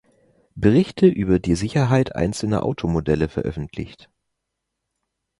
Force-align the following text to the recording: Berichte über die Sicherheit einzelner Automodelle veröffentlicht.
Berichte 0.55 1.05
über 1.05 1.37
die 1.37 1.53
Sicherheit 1.53 2.15
einzelner 2.15 2.63
Automodelle 2.63 3.29
veröffentlicht. 3.29 4.09